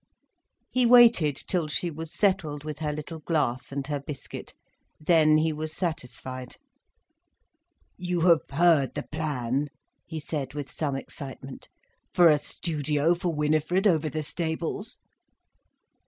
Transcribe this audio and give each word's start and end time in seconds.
He 0.71 0.83
waited 0.87 1.35
till 1.35 1.67
she 1.67 1.91
was 1.91 2.11
settled 2.11 2.63
with 2.63 2.79
her 2.79 2.91
little 2.91 3.19
glass 3.19 3.71
and 3.71 3.85
her 3.85 3.99
biscuit. 3.99 4.55
Then 4.99 5.37
he 5.37 5.53
was 5.53 5.71
satisfied. 5.73 6.55
"You 7.99 8.21
have 8.21 8.49
heard 8.49 8.95
the 8.95 9.03
plan," 9.03 9.67
he 10.07 10.19
said 10.19 10.55
with 10.55 10.71
some 10.71 10.95
excitement, 10.95 11.69
"for 12.11 12.29
a 12.29 12.39
studio 12.39 13.13
for 13.13 13.31
Winifred, 13.35 13.85
over 13.85 14.09
the 14.09 14.23
stables?" 14.23 14.97